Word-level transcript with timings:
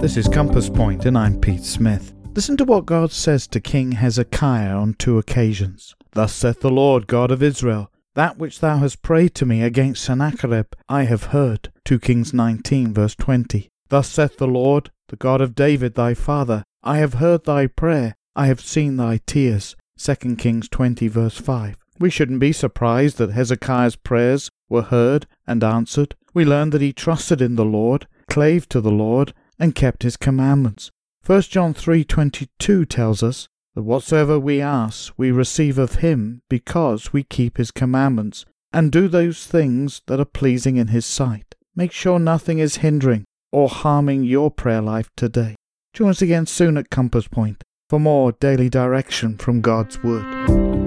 This 0.00 0.16
is 0.16 0.28
Compass 0.28 0.70
Point, 0.70 1.04
and 1.04 1.18
I'm 1.18 1.38
Pete 1.38 1.62
Smith. 1.62 2.14
Listen 2.34 2.56
to 2.56 2.64
what 2.64 2.86
God 2.86 3.12
says 3.12 3.46
to 3.48 3.60
King 3.60 3.92
Hezekiah 3.92 4.74
on 4.74 4.94
two 4.94 5.18
occasions. 5.18 5.94
Thus 6.12 6.32
saith 6.32 6.60
the 6.60 6.70
Lord 6.70 7.06
God 7.06 7.30
of 7.30 7.42
Israel, 7.42 7.92
That 8.14 8.38
which 8.38 8.60
thou 8.60 8.78
hast 8.78 9.02
prayed 9.02 9.34
to 9.34 9.44
me 9.44 9.62
against 9.62 10.02
Sennacherib 10.02 10.68
I 10.88 11.02
have 11.02 11.24
heard. 11.24 11.70
2 11.84 11.98
Kings 11.98 12.32
19, 12.32 12.94
verse 12.94 13.14
20. 13.14 13.68
Thus 13.90 14.08
saith 14.08 14.38
the 14.38 14.46
Lord, 14.46 14.90
the 15.08 15.16
God 15.16 15.42
of 15.42 15.54
David 15.54 15.96
thy 15.96 16.14
father, 16.14 16.64
I 16.82 16.96
have 16.96 17.14
heard 17.14 17.44
thy 17.44 17.66
prayer, 17.66 18.14
I 18.34 18.46
have 18.46 18.62
seen 18.62 18.96
thy 18.96 19.20
tears. 19.26 19.76
2 19.98 20.36
Kings 20.36 20.70
20, 20.70 21.08
verse 21.08 21.36
5. 21.36 21.76
We 21.98 22.08
shouldn't 22.08 22.40
be 22.40 22.52
surprised 22.52 23.18
that 23.18 23.32
Hezekiah's 23.32 23.96
prayers 23.96 24.50
were 24.70 24.80
heard 24.80 25.26
and 25.46 25.62
answered. 25.62 26.14
We 26.32 26.46
learn 26.46 26.70
that 26.70 26.80
he 26.80 26.94
trusted 26.94 27.42
in 27.42 27.56
the 27.56 27.66
Lord, 27.66 28.06
clave 28.30 28.66
to 28.70 28.80
the 28.80 28.90
Lord, 28.90 29.34
and 29.60 29.74
kept 29.74 30.02
his 30.02 30.16
commandments. 30.16 30.90
1 31.24 31.42
John 31.42 31.74
3:22 31.74 32.86
tells 32.86 33.22
us 33.22 33.46
that 33.74 33.82
whatsoever 33.82 34.40
we 34.40 34.60
ask 34.60 35.12
we 35.16 35.30
receive 35.30 35.78
of 35.78 35.96
him 35.96 36.40
because 36.48 37.12
we 37.12 37.22
keep 37.22 37.58
his 37.58 37.70
commandments 37.70 38.46
and 38.72 38.90
do 38.90 39.06
those 39.06 39.46
things 39.46 40.02
that 40.06 40.18
are 40.18 40.24
pleasing 40.24 40.76
in 40.76 40.88
his 40.88 41.06
sight. 41.06 41.54
Make 41.76 41.92
sure 41.92 42.18
nothing 42.18 42.58
is 42.58 42.76
hindering 42.76 43.24
or 43.52 43.68
harming 43.68 44.24
your 44.24 44.50
prayer 44.50 44.80
life 44.80 45.10
today. 45.16 45.56
Join 45.92 46.10
us 46.10 46.22
again 46.22 46.46
soon 46.46 46.76
at 46.76 46.90
Compass 46.90 47.28
Point 47.28 47.62
for 47.88 47.98
more 47.98 48.32
daily 48.32 48.68
direction 48.68 49.36
from 49.36 49.60
God's 49.60 50.02
Word. 50.02 50.79